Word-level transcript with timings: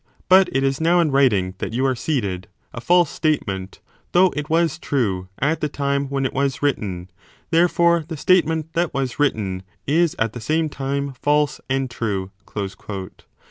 But 0.27 0.49
it 0.51 0.63
is 0.63 0.81
now 0.81 0.99
in 0.99 1.11
writing 1.11 1.53
that 1.59 1.73
you 1.73 1.85
are 1.85 1.93
seated 1.95 2.47
a 2.73 2.81
false 2.81 3.07
statement, 3.11 3.81
though 4.13 4.33
it 4.35 4.49
was 4.49 4.79
true 4.79 5.27
at 5.37 5.61
the 5.61 5.69
time 5.69 6.07
when 6.09 6.25
it 6.25 6.33
was 6.33 6.63
written: 6.63 7.11
therefore 7.51 8.05
the 8.07 8.17
statement 8.17 8.73
that 8.73 8.95
was 8.95 9.19
written 9.19 9.61
is 9.85 10.15
at 10.17 10.33
the 10.33 10.41
same 10.41 10.69
time 10.69 11.13
false 11.13 11.61
and 11.69 11.87
true. 11.87 12.31